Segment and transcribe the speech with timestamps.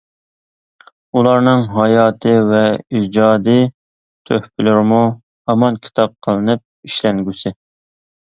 [1.19, 2.61] ئۇلارنىڭ ھاياتى ۋە
[3.01, 3.61] ئىجادىي
[4.29, 5.03] تۆھپىلىرىمۇ
[5.51, 7.55] ھامان كىتاب قىلىنىپ ئىشلەنگۈسى.